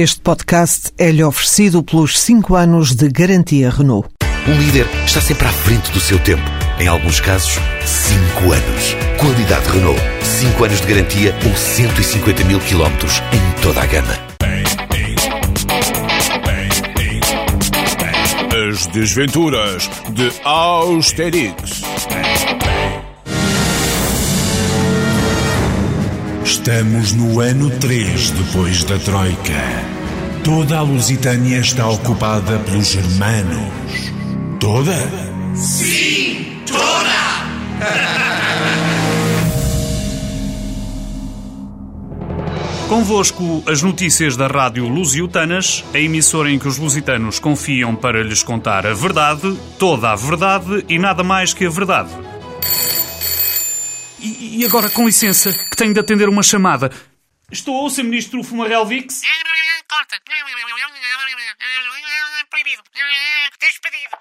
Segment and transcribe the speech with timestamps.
[0.00, 4.08] Este podcast é-lhe oferecido pelos 5 anos de garantia Renault.
[4.46, 6.40] Um líder está sempre à frente do seu tempo.
[6.78, 8.94] Em alguns casos, 5 anos.
[9.18, 10.00] Qualidade Renault.
[10.22, 14.14] 5 anos de garantia ou 150 mil quilómetros em toda a gama.
[18.70, 21.82] As desventuras de Austerix.
[26.48, 29.52] Estamos no ano 3 depois da Troika.
[30.42, 33.70] Toda a Lusitânia está ocupada pelos germanos.
[34.58, 34.96] Toda?
[35.54, 36.88] Sim, toda!
[42.88, 48.42] Convosco as notícias da Rádio Lusitanas, a emissora em que os lusitanos confiam para lhes
[48.42, 52.08] contar a verdade, toda a verdade e nada mais que a verdade.
[54.20, 56.90] E, e agora, com licença, que tenho de atender uma chamada.
[57.50, 58.04] Estou, Sr.
[58.04, 59.22] Ministro Fumarel Vix?
[59.88, 60.20] Corta.
[62.50, 62.82] Proibido.
[63.60, 64.17] Despedido.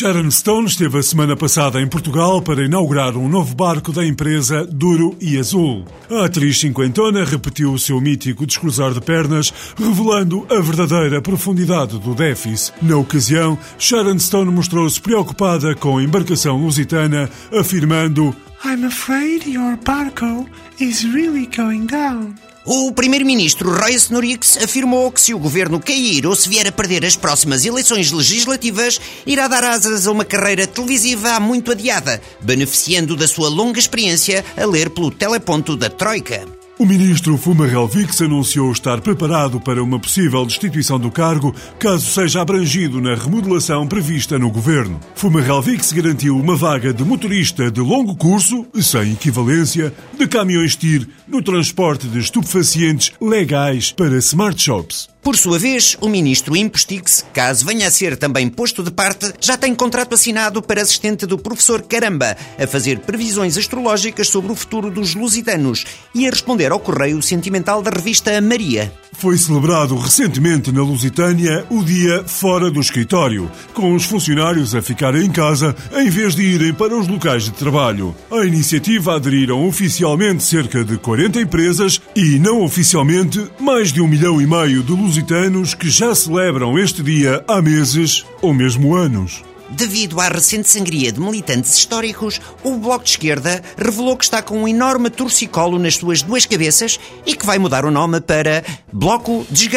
[0.00, 4.64] Sharon Stone esteve a semana passada em Portugal para inaugurar um novo barco da empresa
[4.64, 5.84] Duro e Azul.
[6.10, 12.14] A atriz cinquentona repetiu o seu mítico descruzar de pernas, revelando a verdadeira profundidade do
[12.14, 12.72] déficit.
[12.80, 20.48] Na ocasião, Sharon Stone mostrou-se preocupada com a embarcação lusitana, afirmando I'm afraid your barco
[20.80, 22.49] is really going down.
[22.64, 27.06] O primeiro-ministro Roy Snorix afirmou que se o governo cair ou se vier a perder
[27.06, 33.16] as próximas eleições legislativas, irá dar asas a uma carreira televisiva há muito adiada, beneficiando
[33.16, 36.59] da sua longa experiência a ler pelo teleponto da Troika.
[36.80, 42.40] O ministro Fumarel Vix anunciou estar preparado para uma possível destituição do cargo caso seja
[42.40, 44.98] abrangido na remodelação prevista no governo.
[45.14, 51.06] Fumarel Vix garantiu uma vaga de motorista de longo curso, sem equivalência, de caminhões TIR
[51.28, 55.10] no transporte de estupefacientes legais para smart shops.
[55.22, 59.54] Por sua vez, o ministro Impostix, caso venha a ser também posto de parte, já
[59.54, 64.90] tem contrato assinado para assistente do professor Caramba, a fazer previsões astrológicas sobre o futuro
[64.90, 68.90] dos lusitanos e a responder ao correio sentimental da revista Maria.
[69.12, 75.26] Foi celebrado recentemente na Lusitânia o dia fora do escritório, com os funcionários a ficarem
[75.26, 78.16] em casa em vez de irem para os locais de trabalho.
[78.30, 84.42] À iniciativa aderiram oficialmente cerca de 40 empresas e, não oficialmente, mais de um milhão
[84.42, 89.42] e meio de lusitanos que já celebram este dia há meses ou mesmo anos.
[89.70, 94.64] Devido à recente sangria de militantes históricos, o Bloco de Esquerda revelou que está com
[94.64, 99.46] um enorme torcicolo nas suas duas cabeças e que vai mudar o nome para Bloco
[99.50, 99.70] de.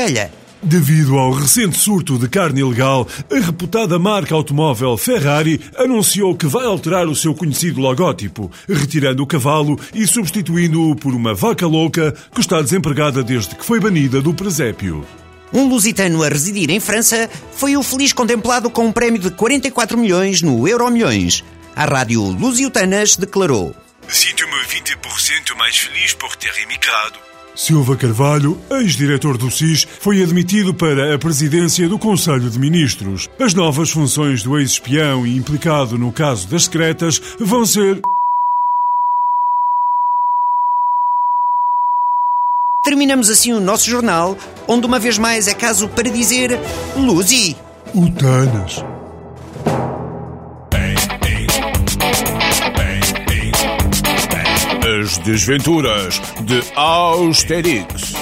[0.64, 6.66] Devido ao recente surto de carne ilegal, a reputada marca automóvel Ferrari anunciou que vai
[6.66, 12.40] alterar o seu conhecido logótipo, retirando o cavalo e substituindo-o por uma vaca louca que
[12.40, 15.06] está desempregada desde que foi banida do presépio.
[15.52, 19.98] Um lusitano a residir em França foi o feliz contemplado com um prémio de 44
[19.98, 21.44] milhões no Euro Milhões.
[21.76, 23.76] A rádio Lusitanas declarou:
[24.08, 27.33] Sinto-me 20% mais feliz por ter emigrado.
[27.56, 33.30] Silva Carvalho, ex-diretor do SIS, foi admitido para a presidência do Conselho de Ministros.
[33.40, 38.02] As novas funções do ex-espião e implicado no caso das secretas vão ser
[42.84, 44.38] Terminamos assim o nosso jornal,
[44.68, 46.60] onde uma vez mais é caso para dizer
[46.98, 47.56] Luzi.
[47.96, 48.84] Utanas.
[55.00, 58.14] As desventuras de Austerix.